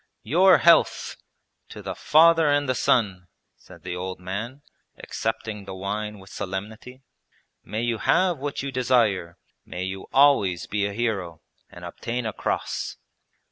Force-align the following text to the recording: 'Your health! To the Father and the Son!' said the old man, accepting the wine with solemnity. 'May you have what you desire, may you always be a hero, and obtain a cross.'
'Your 0.23 0.57
health! 0.57 1.15
To 1.69 1.83
the 1.83 1.93
Father 1.93 2.47
and 2.49 2.67
the 2.67 2.73
Son!' 2.73 3.27
said 3.55 3.83
the 3.83 3.95
old 3.95 4.19
man, 4.19 4.63
accepting 4.97 5.63
the 5.65 5.75
wine 5.75 6.17
with 6.17 6.31
solemnity. 6.31 7.03
'May 7.63 7.83
you 7.83 7.99
have 7.99 8.39
what 8.39 8.63
you 8.63 8.71
desire, 8.71 9.37
may 9.63 9.83
you 9.83 10.07
always 10.11 10.65
be 10.65 10.87
a 10.87 10.93
hero, 10.93 11.43
and 11.69 11.85
obtain 11.85 12.25
a 12.25 12.33
cross.' 12.33 12.97